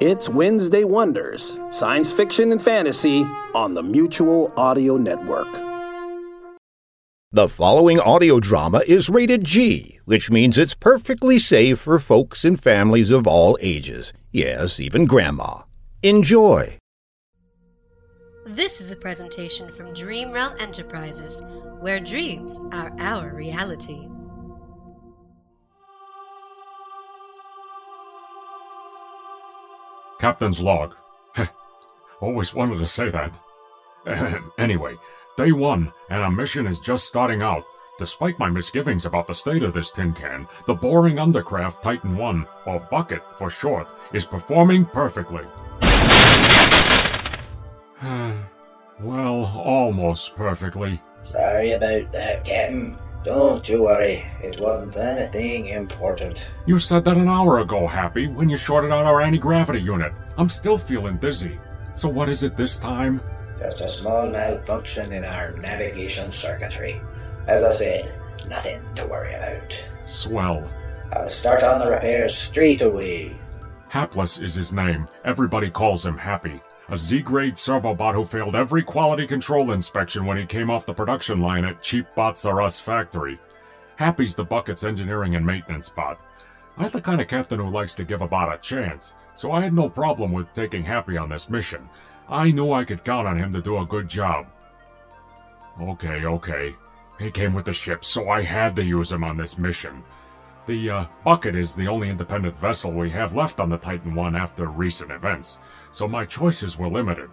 [0.00, 3.22] It's Wednesday Wonders, science fiction and fantasy
[3.54, 5.46] on the Mutual Audio Network.
[7.30, 12.60] The following audio drama is rated G, which means it's perfectly safe for folks and
[12.60, 14.12] families of all ages.
[14.32, 15.58] Yes, even grandma.
[16.02, 16.76] Enjoy.
[18.46, 21.40] This is a presentation from Dream Realm Enterprises,
[21.78, 24.08] where dreams are our reality.
[30.24, 30.94] Captain's log.
[32.22, 33.30] Always wanted to say that.
[34.58, 34.96] anyway,
[35.36, 37.62] day one, and our mission is just starting out.
[37.98, 42.46] Despite my misgivings about the state of this tin can, the boring undercraft Titan 1,
[42.64, 45.44] or Bucket for short, is performing perfectly.
[49.02, 51.02] well, almost perfectly.
[51.30, 52.96] Sorry about that, Captain.
[53.24, 56.46] Don't you worry, it wasn't anything important.
[56.66, 60.12] You said that an hour ago, Happy, when you shorted out our anti gravity unit.
[60.36, 61.58] I'm still feeling dizzy.
[61.94, 63.22] So, what is it this time?
[63.58, 67.00] Just a small malfunction in our navigation circuitry.
[67.46, 69.74] As I said, nothing to worry about.
[70.04, 70.70] Swell.
[71.14, 73.38] I'll start on the repairs straight away.
[73.88, 75.08] Hapless is his name.
[75.24, 76.60] Everybody calls him Happy.
[76.90, 81.40] A Z-grade servobot who failed every quality control inspection when he came off the production
[81.40, 83.40] line at Cheap Bots R Us factory.
[83.96, 86.20] Happy's the Bucket's engineering and maintenance bot.
[86.76, 89.62] I'm the kind of captain who likes to give a bot a chance, so I
[89.62, 91.88] had no problem with taking Happy on this mission.
[92.28, 94.46] I knew I could count on him to do a good job.
[95.80, 96.74] Okay, okay.
[97.18, 100.02] He came with the ship, so I had to use him on this mission.
[100.66, 104.34] The uh, Bucket is the only independent vessel we have left on the Titan 1
[104.34, 105.58] after recent events,
[105.92, 107.28] so my choices were limited.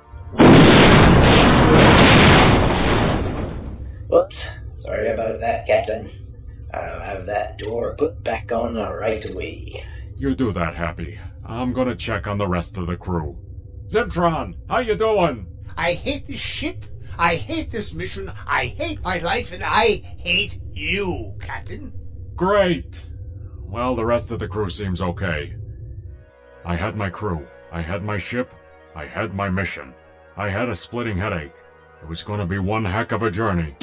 [4.09, 4.47] Whoops.
[4.75, 6.09] Sorry about that, Captain.
[6.73, 9.85] I'll have that door put back on right away.
[10.17, 11.17] You do that, Happy.
[11.45, 13.37] I'm gonna check on the rest of the crew.
[13.87, 15.47] Zimtron, how you doing?
[15.77, 16.83] I hate this ship.
[17.17, 18.29] I hate this mission.
[18.45, 21.93] I hate my life, and I hate you, Captain.
[22.35, 23.05] Great.
[23.71, 25.55] Well, the rest of the crew seems okay.
[26.65, 27.47] I had my crew.
[27.71, 28.53] I had my ship.
[28.97, 29.93] I had my mission.
[30.35, 31.53] I had a splitting headache.
[32.01, 33.73] It was going to be one heck of a journey.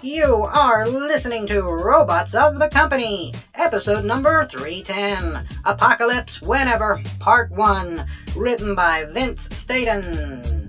[0.00, 8.06] You are listening to Robots of the Company, episode number 310 Apocalypse Whenever, Part 1,
[8.36, 10.59] written by Vince Staten.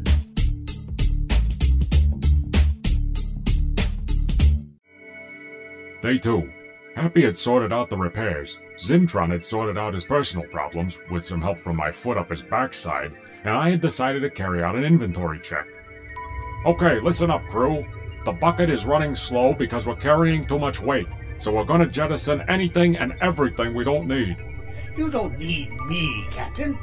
[6.01, 6.51] Day 2.
[6.95, 8.57] Happy had sorted out the repairs.
[8.77, 12.41] Zimtron had sorted out his personal problems, with some help from my foot up his
[12.41, 13.11] backside,
[13.43, 15.67] and I had decided to carry out an inventory check.
[16.65, 17.85] Okay, listen up, crew.
[18.25, 21.07] The bucket is running slow because we're carrying too much weight,
[21.37, 24.37] so we're gonna jettison anything and everything we don't need.
[24.97, 26.79] You don't need me, Captain.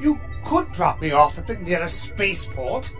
[0.00, 2.92] You could drop me off at the nearest spaceport.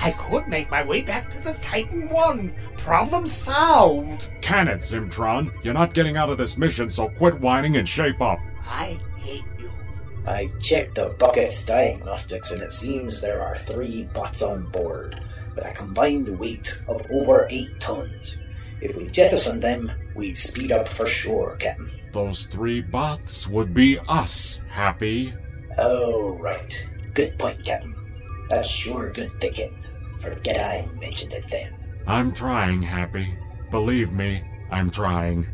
[0.00, 2.54] I could make my way back to the Titan 1.
[2.76, 4.30] Problem solved.
[4.40, 5.52] Can it, Zimtron?
[5.64, 8.38] You're not getting out of this mission, so quit whining and shape up.
[8.64, 9.70] I hate you.
[10.26, 15.20] I checked the bucket's diagnostics and it seems there are three bots on board,
[15.56, 18.36] with a combined weight of over 8 tons.
[18.80, 21.90] If we jettison them, we'd speed up for sure, Captain.
[22.12, 25.34] Those three bots would be us, Happy.
[25.76, 26.72] Oh, right.
[27.14, 27.94] Good point, Captain.
[28.48, 29.74] That's sure good thinking.
[30.20, 31.74] Forget I mentioned it then.
[32.06, 33.36] I'm trying, Happy.
[33.70, 35.46] Believe me, I'm trying.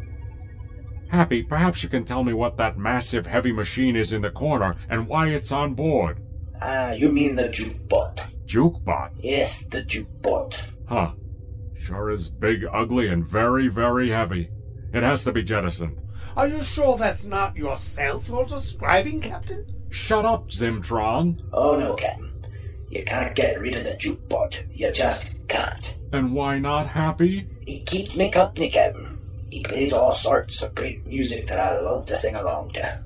[1.08, 4.76] Happy, perhaps you can tell me what that massive heavy machine is in the corner
[4.88, 6.20] and why it's on board.
[6.60, 8.20] Ah, you mean the jukebot.
[8.46, 9.10] Jukebot?
[9.20, 10.56] Yes, the jukebot.
[10.88, 11.12] Huh.
[11.76, 14.50] Sure is big, ugly, and very, very heavy.
[14.92, 16.00] It has to be jettisoned.
[16.36, 19.66] Are you sure that's not yourself you're describing, Captain?
[19.90, 21.40] Shut up, Zimtron.
[21.52, 22.23] Oh no, Captain.
[22.90, 24.64] You can't get rid of the jukebot.
[24.72, 25.96] You just can't.
[26.12, 27.48] And why not, Happy?
[27.60, 29.18] He keeps me company, Captain.
[29.50, 33.04] He plays all sorts of great music that I love to sing along to.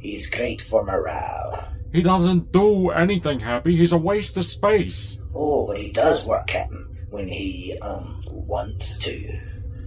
[0.00, 1.68] He's great for morale.
[1.92, 3.76] He doesn't do anything, Happy.
[3.76, 5.20] He's a waste of space.
[5.34, 9.40] Oh, but he does work, Captain, when he, um, wants to.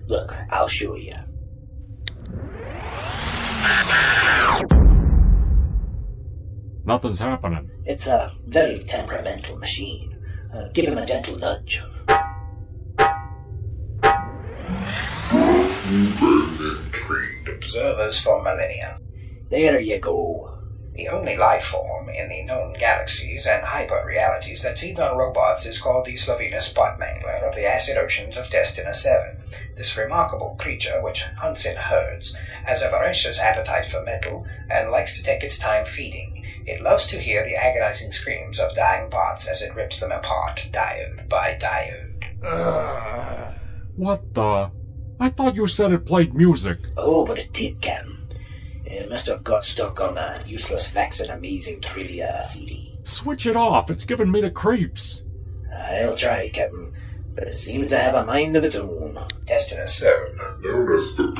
[0.07, 1.15] Look, I'll show you.
[6.87, 7.69] Nothing's happening.
[7.83, 10.17] It's a very temperamental machine.
[10.53, 11.83] Uh, give him a gentle nudge.
[16.91, 19.01] trained observers for millennia.
[19.49, 20.59] There you go.
[20.93, 25.65] The only life form in the known galaxies and hyper realities that feeds on robots
[25.65, 29.41] is called the Slovenous bot mangler of the acid oceans of Destina 7.
[29.75, 32.33] This remarkable creature, which hunts in herds,
[32.63, 36.36] has a voracious appetite for metal and likes to take its time feeding.
[36.67, 40.67] It loves to hear the agonizing screams of dying bots as it rips them apart,
[40.73, 42.25] diode by diode.
[43.95, 44.71] What the?
[45.17, 46.79] I thought you said it played music.
[46.97, 48.27] Oh, but it did, Captain.
[48.85, 52.99] It must have got stuck on that useless facts and amazing trivia CD.
[53.03, 53.89] Switch it off.
[53.89, 55.23] It's giving me the creeps.
[55.73, 56.93] I'll try, Captain,
[57.33, 59.15] but it seems to have a mind of its own.
[59.45, 60.37] Destina 7.
[60.61, 61.31] Notice the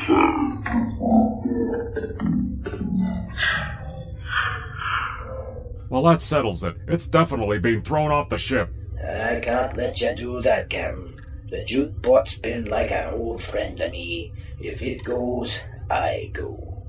[5.89, 6.75] Well, that settles it.
[6.87, 8.73] It's definitely being thrown off the ship.
[9.01, 11.19] I can't let you do that, Captain.
[11.49, 14.33] The jukebot's been like an old friend to me.
[14.59, 16.85] If it goes, I go.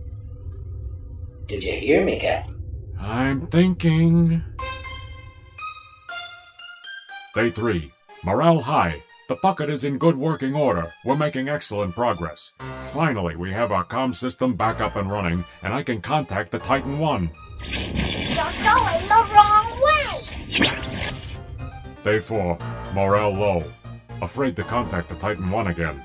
[1.46, 2.56] Did you hear me, Captain?
[2.98, 4.42] I'm thinking.
[7.34, 7.92] Day 3.
[8.24, 9.02] Morale high.
[9.28, 10.92] The bucket is in good working order.
[11.04, 12.52] We're making excellent progress.
[12.92, 16.58] Finally, we have our comm system back up and running, and I can contact the
[16.58, 17.30] Titan 1.
[18.38, 21.18] You're going the wrong way!
[22.04, 22.56] Day 4.
[22.94, 23.64] Morale low.
[24.22, 26.00] Afraid to contact the Titan 1 again.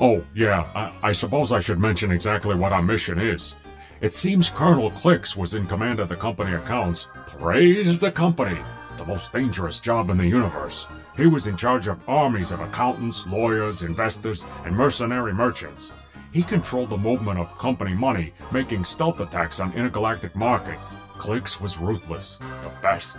[0.00, 3.54] Oh, yeah, I, I suppose I should mention exactly what our mission is.
[4.00, 7.06] It seems Colonel Clicks was in command of the company accounts.
[7.28, 8.58] Praise the company!
[8.96, 10.88] The most dangerous job in the universe.
[11.16, 15.92] He was in charge of armies of accountants, lawyers, investors, and mercenary merchants.
[16.38, 20.94] He controlled the movement of company money, making stealth attacks on intergalactic markets.
[21.16, 23.18] Clicks was ruthless, the best.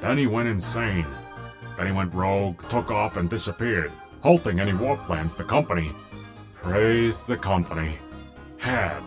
[0.00, 1.06] Then he went insane.
[1.78, 3.90] Then he went rogue, took off, and disappeared,
[4.22, 5.90] halting any war plans the company.
[6.52, 7.96] Praise the company.
[8.58, 9.02] Had.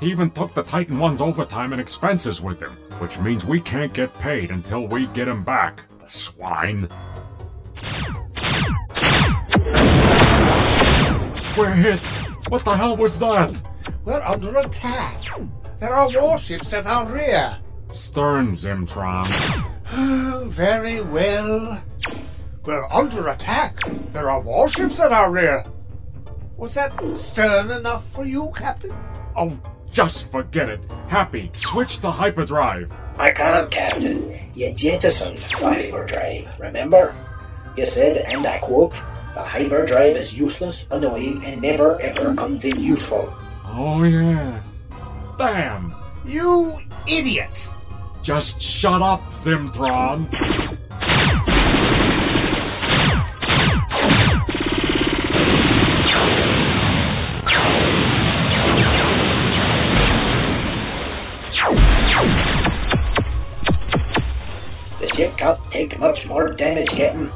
[0.00, 3.92] He even took the Titan One's overtime and expenses with him, which means we can't
[3.92, 5.82] get paid until we get him back.
[6.00, 6.88] The swine.
[11.58, 12.00] We're hit.
[12.48, 13.54] What the hell was that?
[14.04, 15.24] We're under attack.
[15.80, 17.58] There are warships at our rear.
[17.92, 19.64] Stern, Zimtron.
[19.92, 21.82] Oh, very well.
[22.64, 23.78] We're under attack.
[24.10, 25.64] There are warships at our rear.
[26.56, 28.96] Was that stern enough for you, Captain?
[29.36, 29.58] Oh,
[29.90, 30.80] just forget it.
[31.06, 32.90] Happy, switch to hyperdrive.
[33.18, 34.38] I can't, Captain.
[34.54, 37.14] You jettisoned hyperdrive, remember?
[37.76, 38.94] You said, and I quote,
[39.38, 43.32] the hyperdrive is useless, annoying, and never ever comes in useful.
[43.66, 44.60] Oh, yeah.
[45.38, 45.94] Damn!
[46.24, 47.68] You idiot!
[48.20, 50.28] Just shut up, Zimtron.
[64.98, 67.30] The ship can't take much more damage, Captain.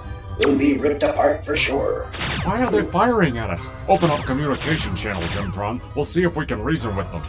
[0.44, 2.10] We'll be ripped apart for sure.
[2.44, 3.70] Why are they firing at us?
[3.88, 5.80] Open up communication channels, Zimtron.
[5.94, 7.22] We'll see if we can reason with them.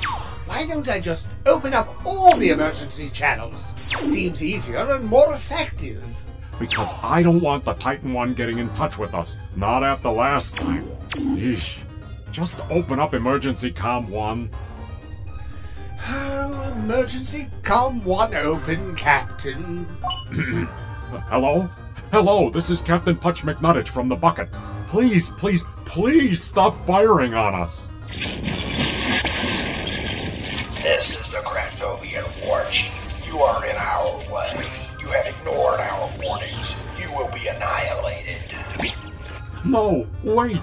[0.47, 3.73] Why don't I just open up all the emergency channels?
[4.09, 6.03] Seems easier and more effective.
[6.59, 9.37] Because I don't want the Titan One getting in touch with us.
[9.55, 10.89] Not after last time.
[11.15, 11.83] Yeesh.
[12.31, 14.49] Just open up emergency Com 1.
[16.05, 19.85] Oh, emergency com one open, Captain.
[21.29, 21.69] Hello?
[22.13, 24.47] Hello, this is Captain Putch McNuttich from the bucket.
[24.87, 27.89] Please, please, please stop firing on us.
[30.83, 33.15] This is the Grandovian War Chief.
[33.25, 34.71] You are in our way.
[35.01, 36.75] You have ignored our warnings.
[36.99, 38.53] You will be annihilated.
[39.65, 40.61] No, wait.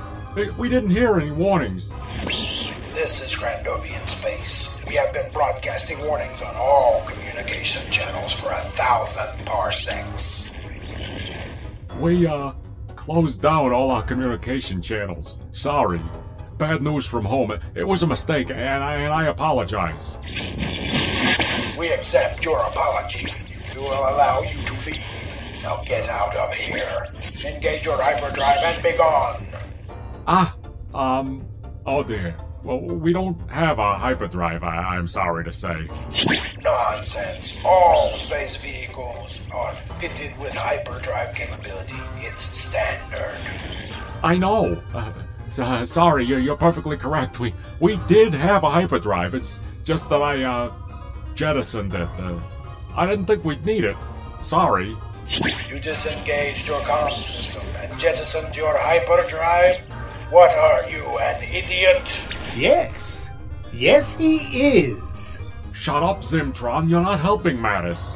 [0.56, 1.92] We didn't hear any warnings.
[2.92, 4.72] This is Grandovian Space.
[4.86, 10.39] We have been broadcasting warnings on all communication channels for a thousand parsecs.
[12.00, 12.52] We, uh,
[12.96, 15.38] closed down all our communication channels.
[15.52, 16.00] Sorry.
[16.56, 17.52] Bad news from home.
[17.74, 20.18] It was a mistake, and I, and I apologize.
[21.78, 23.26] We accept your apology.
[23.74, 25.04] We will allow you to leave.
[25.62, 27.06] Now get out of here.
[27.44, 29.46] Engage your hyperdrive and be gone.
[30.26, 30.56] Ah,
[30.94, 31.46] um,
[31.84, 32.34] oh dear.
[32.64, 35.88] Well, we don't have a hyperdrive, I, I'm sorry to say.
[36.62, 37.58] Nonsense.
[37.64, 41.96] All space vehicles are fitted with hyperdrive capability.
[42.16, 43.38] It's standard.
[44.22, 44.82] I know.
[44.94, 45.12] Uh,
[45.50, 47.40] so- sorry, you're, you're perfectly correct.
[47.40, 49.34] We we did have a hyperdrive.
[49.34, 50.72] It's just that I uh,
[51.34, 52.08] jettisoned it.
[52.18, 52.38] Uh,
[52.96, 53.96] I didn't think we'd need it.
[54.42, 54.96] Sorry.
[55.68, 59.80] You disengaged your comm system and jettisoned your hyperdrive?
[60.30, 62.02] What are you, an idiot?
[62.56, 63.30] Yes.
[63.72, 64.98] Yes, he is.
[65.80, 66.90] Shut up, Zimtron.
[66.90, 68.12] You're not helping matters.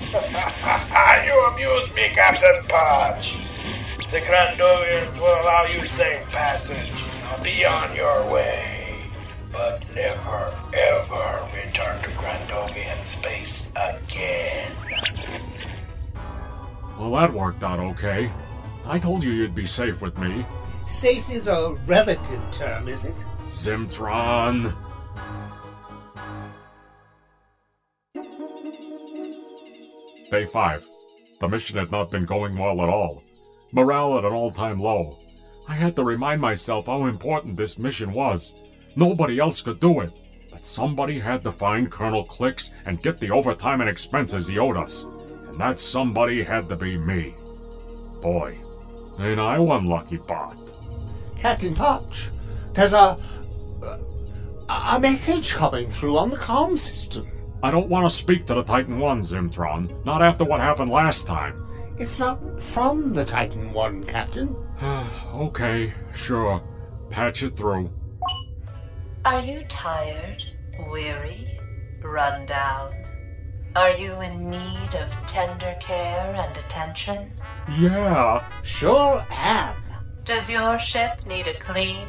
[0.10, 3.36] you amuse me, Captain Podge.
[4.10, 7.04] The Grandovians will allow you safe passage.
[7.20, 9.02] Now be on your way.
[9.52, 14.72] But never, ever return to Grandovian space again.
[16.98, 18.32] Well, that worked out okay.
[18.86, 20.46] I told you you'd be safe with me.
[20.86, 23.22] Safe is a relative term, is it?
[23.48, 24.74] Zimtron.
[30.30, 30.86] Day 5.
[31.40, 33.24] The mission had not been going well at all.
[33.72, 35.18] Morale at an all time low.
[35.66, 38.54] I had to remind myself how important this mission was.
[38.94, 40.12] Nobody else could do it.
[40.50, 44.76] But somebody had to find Colonel Clicks and get the overtime and expenses he owed
[44.76, 45.04] us.
[45.48, 47.34] And that somebody had to be me.
[48.20, 48.58] Boy,
[49.18, 50.58] ain't I one lucky bot.
[51.38, 52.30] Captain Potch,
[52.74, 53.18] there's a,
[53.82, 53.98] a
[54.68, 57.26] a message coming through on the comm system.
[57.62, 60.04] I don't want to speak to the Titan 1, Zimtron.
[60.06, 61.66] Not after what happened last time.
[61.98, 64.56] It's not from the Titan One, Captain.
[65.34, 66.62] okay, sure.
[67.10, 67.90] Patch it through.
[69.26, 70.42] Are you tired,
[70.90, 71.46] weary,
[72.02, 72.94] run down?
[73.76, 77.30] Are you in need of tender care and attention?
[77.78, 78.42] Yeah.
[78.62, 79.76] Sure am.
[80.24, 82.08] Does your ship need a clean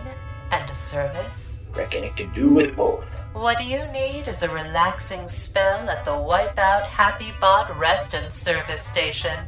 [0.51, 1.50] and a service?
[1.75, 3.15] Reckon it can do with both.
[3.33, 8.31] What do you need is a relaxing spell at the Wipeout Happy Bot Rest and
[8.31, 9.39] Service Station.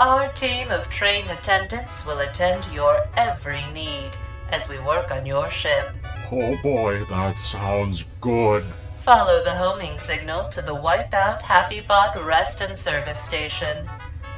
[0.00, 4.10] Our team of trained attendants will attend to your every need
[4.50, 5.88] as we work on your ship.
[6.30, 8.64] Oh boy, that sounds good.
[9.00, 13.88] Follow the homing signal to the Wipeout Happy Bot Rest and Service Station.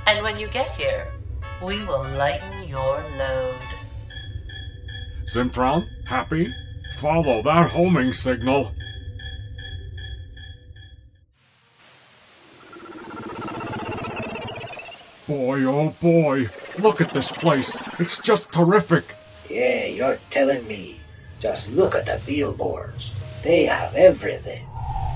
[0.06, 1.10] And when you get here,
[1.62, 3.56] we will lighten your load.
[5.26, 6.52] Zimtron, happy?
[6.96, 8.72] Follow that homing signal.
[15.26, 17.76] Boy, oh boy, look at this place.
[17.98, 19.14] It's just terrific.
[19.50, 21.00] Yeah, you're telling me.
[21.38, 23.12] Just look at the billboards.
[23.42, 24.66] They have everything.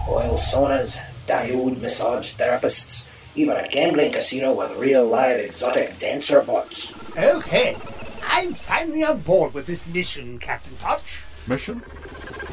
[0.08, 6.92] Oil saunas, diode massage therapists, even a gambling casino with real live exotic dancer bots.
[7.16, 7.76] Okay,
[8.22, 11.22] I'm finally on board with this mission, Captain Potch.
[11.46, 11.82] Mission?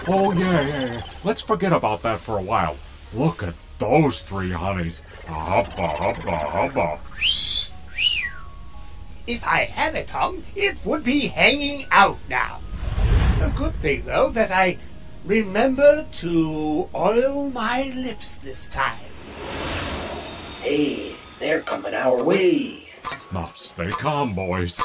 [0.08, 1.04] Oh, yeah, yeah, yeah.
[1.24, 2.78] Let's forget about that for a while.
[3.14, 5.04] Look at those three honeys.
[5.28, 7.00] Hubba, hubba, hubba.
[9.28, 12.62] If I had a tongue, it would be hanging out now.
[13.42, 14.80] A good thing, though, that I
[15.24, 19.06] remember to oil my lips this time.
[20.62, 22.90] Hey, they're coming our way.
[23.32, 24.82] Now, stay calm, boys.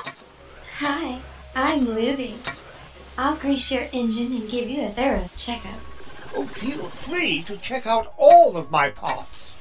[0.76, 1.20] Hi,
[1.54, 2.36] I'm Libby.
[3.16, 5.78] I'll grease your engine and give you a thorough checkup.
[6.34, 9.54] Oh, feel free to check out all of my parts.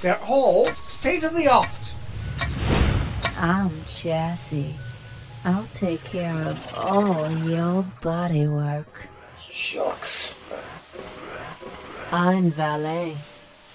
[0.00, 1.94] They're all state of the art.
[3.36, 4.76] I'm Chassis.
[5.44, 9.08] I'll take care of all your body work.
[9.38, 10.34] Shucks.
[12.12, 13.18] I'm Valet.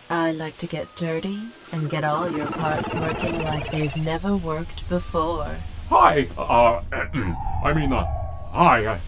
[0.10, 4.88] I like to get dirty and get all your parts working like they've never worked
[4.88, 5.58] before.
[5.89, 6.82] Hi, uh,
[7.63, 8.06] I mean, uh,
[8.51, 9.00] hi, uh,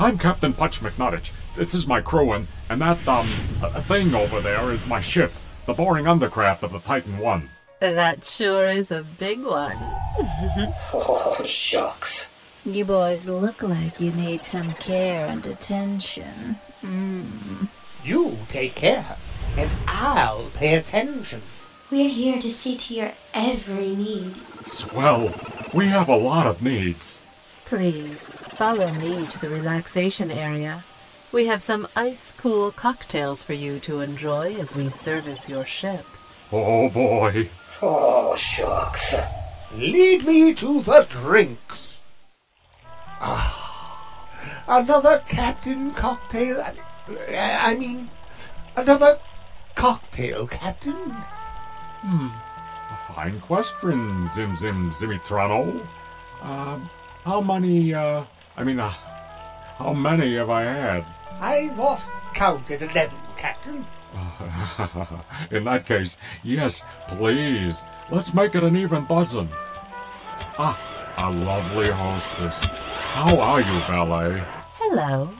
[0.00, 1.30] I'm Captain Putch McNuttich.
[1.58, 5.30] This is my crew, and, and that, um, uh, thing over there is my ship,
[5.66, 7.50] the boring undercraft of the Titan One.
[7.80, 9.76] That sure is a big one.
[10.94, 12.30] oh, shucks.
[12.64, 16.56] You boys look like you need some care and attention.
[16.82, 17.68] Mm.
[18.02, 19.18] You take care,
[19.58, 21.42] and I'll pay attention.
[21.90, 24.36] We're here to see to your every need.
[24.62, 25.34] Swell.
[25.74, 27.19] We have a lot of needs.
[27.70, 30.84] Please follow me to the relaxation area.
[31.30, 36.04] We have some ice cool cocktails for you to enjoy as we service your ship.
[36.50, 37.48] Oh boy.
[37.80, 39.14] Oh, shucks.
[39.72, 42.02] Lead me to the drinks.
[43.20, 44.28] Ah,
[44.66, 46.74] another Captain Cocktail.
[47.38, 48.10] I mean,
[48.74, 49.20] another
[49.76, 51.12] cocktail, Captain.
[52.02, 52.30] Hmm.
[52.92, 55.86] A fine question, Zim Zim Zimitrano.
[56.42, 56.90] Um,
[57.24, 58.24] how many, uh,
[58.56, 61.06] I mean, uh, how many have I had?
[61.38, 63.86] I lost count at eleven, Captain.
[65.50, 67.84] In that case, yes, please.
[68.10, 69.48] Let's make it an even dozen.
[70.58, 70.78] Ah,
[71.16, 72.62] a lovely hostess.
[72.62, 74.42] How are you, valet?
[74.74, 75.30] Hello.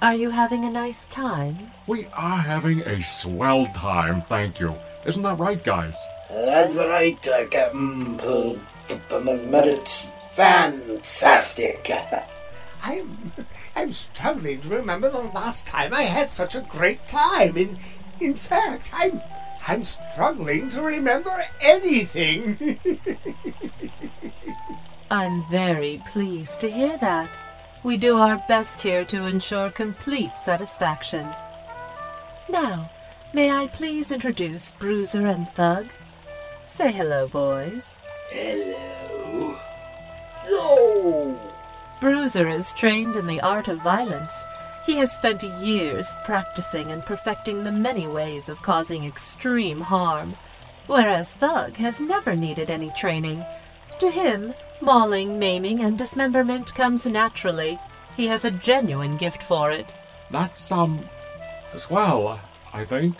[0.00, 1.72] Are you having a nice time?
[1.86, 4.76] We are having a swell time, thank you.
[5.06, 5.98] Isn't that right, guys?
[6.30, 8.16] That's right, uh, Captain.
[8.86, 10.06] But it's
[10.38, 11.90] fantastic.
[12.82, 13.32] I'm
[13.74, 17.56] I'm struggling to remember the last time I had such a great time.
[17.56, 17.78] In
[18.20, 19.20] in fact, I'm
[19.66, 22.78] I'm struggling to remember anything.
[25.10, 27.30] I'm very pleased to hear that.
[27.82, 31.28] We do our best here to ensure complete satisfaction.
[32.48, 32.90] Now,
[33.34, 35.86] may I please introduce Bruiser and Thug?
[36.64, 37.98] Say hello, boys.
[38.30, 38.87] Hello.
[42.00, 44.34] Bruiser is trained in the art of violence.
[44.86, 50.36] He has spent years practicing and perfecting the many ways of causing extreme harm,
[50.86, 53.44] whereas Thug has never needed any training.
[53.98, 57.78] To him, mauling, maiming, and dismemberment comes naturally.
[58.16, 59.92] He has a genuine gift for it.
[60.30, 61.08] That's, um,
[61.90, 62.40] well.
[62.72, 63.16] I think.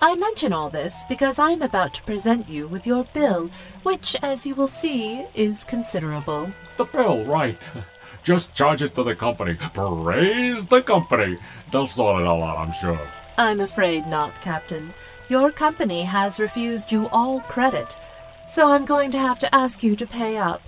[0.00, 3.50] I mention all this because I'm about to present you with your bill,
[3.82, 6.52] which, as you will see, is considerable.
[6.76, 7.62] The bill, right.
[8.22, 9.58] Just charge it to the company.
[9.74, 11.38] Praise the company.
[11.70, 13.00] They'll sort it all out, I'm sure.
[13.38, 14.94] I'm afraid not, Captain.
[15.28, 17.96] Your company has refused you all credit,
[18.44, 20.62] so I'm going to have to ask you to pay up.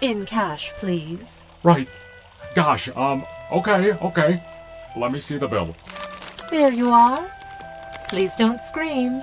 [0.00, 1.44] In cash, please.
[1.62, 1.88] Right.
[2.54, 4.42] Gosh, um, okay, okay.
[4.96, 5.76] Let me see the bill.
[6.50, 7.30] There you are.
[8.08, 9.22] Please don't scream.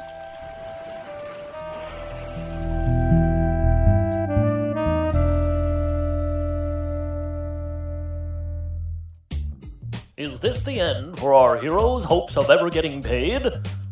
[10.80, 13.44] End for our heroes' hopes of ever getting paid?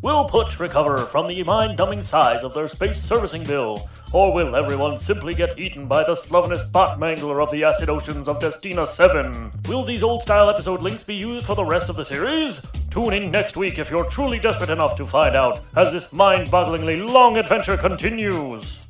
[0.02, 3.88] Will Putsch recover from the mind-numbing size of their space servicing bill?
[4.12, 8.28] Or will everyone simply get eaten by the slovenous bot mangler of the acid oceans
[8.28, 9.50] of Destina 7?
[9.68, 12.64] Will these old-style episode links be used for the rest of the series?
[12.90, 17.08] Tune in next week if you're truly desperate enough to find out as this mind-bogglingly
[17.08, 18.86] long adventure continues.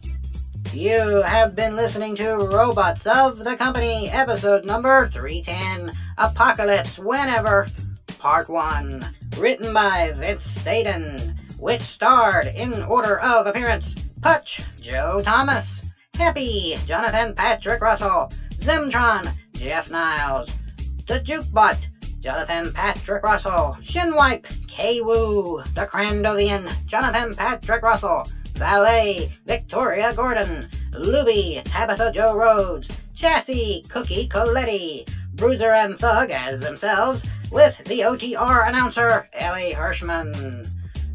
[0.72, 7.66] You have been listening to Robots of the Company, episode number 310 Apocalypse Whenever,
[8.18, 9.04] Part 1.
[9.38, 15.82] Written by Vince Staten, which starred, in order of appearance, Putsch, Joe Thomas,
[16.14, 20.52] Happy, Jonathan Patrick Russell, Zimtron, Jeff Niles,
[21.06, 21.88] The Jukebot,
[22.20, 31.62] Jonathan Patrick Russell, Shinwipe, Kay Wu, The Grandovian, Jonathan Patrick Russell, Valet, Victoria Gordon, Luby,
[31.64, 39.28] Tabitha Joe Rhodes, Chassis, Cookie Coletti, Bruiser and Thug as themselves, with the OTR announcer,
[39.32, 40.68] Ellie Hirschman.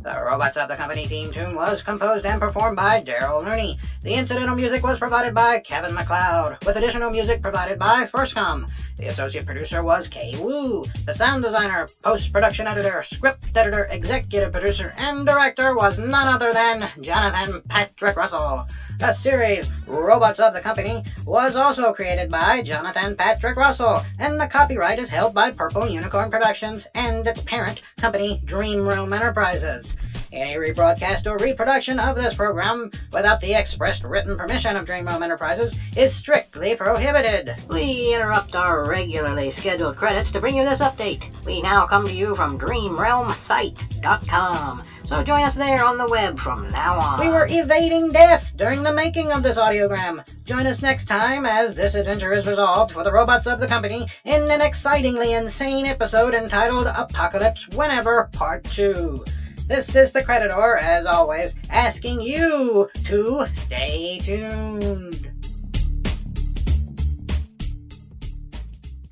[0.03, 3.77] The Robots of the Company theme tune was composed and performed by Daryl Looney.
[4.01, 8.67] The incidental music was provided by Kevin MacLeod, with additional music provided by Firstcom.
[8.97, 10.83] The associate producer was Kay Wu.
[11.05, 16.51] The sound designer, post production editor, script editor, executive producer, and director was none other
[16.51, 18.65] than Jonathan Patrick Russell.
[19.01, 24.45] The series Robots of the Company was also created by Jonathan Patrick Russell, and the
[24.45, 29.97] copyright is held by Purple Unicorn Productions and its parent company, Dream Realm Enterprises.
[30.31, 35.23] Any rebroadcast or reproduction of this program without the expressed written permission of Dream Realm
[35.23, 37.55] Enterprises is strictly prohibited.
[37.69, 41.43] We interrupt our regularly scheduled credits to bring you this update.
[41.43, 44.83] We now come to you from DreamRealmSite.com.
[45.12, 47.19] So join us there on the web from now on.
[47.19, 50.26] We were evading death during the making of this audiogram.
[50.45, 54.08] Join us next time as this adventure is resolved for the robots of the company
[54.24, 59.26] in an excitingly insane episode entitled Apocalypse Whenever Part 2.
[59.67, 65.30] This is the Creditor, as always, asking you to stay tuned.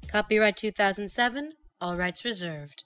[0.08, 2.86] Copyright 2007, all rights reserved.